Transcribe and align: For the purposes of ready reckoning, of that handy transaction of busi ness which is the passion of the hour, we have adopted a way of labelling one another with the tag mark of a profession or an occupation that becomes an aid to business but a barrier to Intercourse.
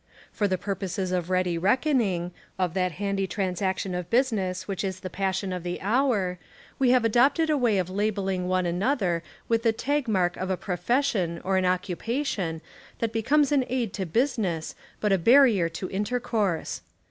For 0.31 0.47
the 0.47 0.57
purposes 0.57 1.11
of 1.11 1.29
ready 1.29 1.59
reckoning, 1.59 2.31
of 2.57 2.73
that 2.73 2.93
handy 2.93 3.27
transaction 3.27 3.93
of 3.93 4.09
busi 4.09 4.31
ness 4.31 4.67
which 4.67 4.83
is 4.83 5.01
the 5.01 5.11
passion 5.11 5.53
of 5.53 5.61
the 5.61 5.79
hour, 5.79 6.39
we 6.79 6.89
have 6.89 7.05
adopted 7.05 7.51
a 7.51 7.55
way 7.55 7.77
of 7.77 7.87
labelling 7.87 8.47
one 8.47 8.65
another 8.65 9.21
with 9.47 9.61
the 9.61 9.71
tag 9.71 10.07
mark 10.07 10.37
of 10.37 10.49
a 10.49 10.57
profession 10.57 11.39
or 11.43 11.55
an 11.57 11.65
occupation 11.67 12.61
that 12.97 13.13
becomes 13.13 13.51
an 13.51 13.63
aid 13.69 13.93
to 13.93 14.07
business 14.07 14.73
but 14.99 15.11
a 15.13 15.19
barrier 15.19 15.69
to 15.69 15.87
Intercourse. 15.91 16.81